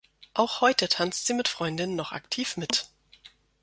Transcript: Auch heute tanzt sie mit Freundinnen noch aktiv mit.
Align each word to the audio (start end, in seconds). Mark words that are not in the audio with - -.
Auch 0.33 0.61
heute 0.61 0.89
tanzt 0.89 1.27
sie 1.27 1.35
mit 1.35 1.47
Freundinnen 1.47 1.95
noch 1.95 2.11
aktiv 2.11 2.57
mit. 2.57 2.89